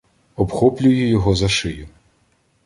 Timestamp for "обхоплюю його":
0.35-1.35